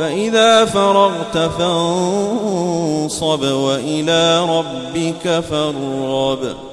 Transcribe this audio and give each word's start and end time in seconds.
فإذا 0.00 0.64
فرغت 0.64 1.38
فانصب 1.58 3.42
وإلى 3.42 4.44
ربك 4.58 5.40
فارغب. 5.40 6.69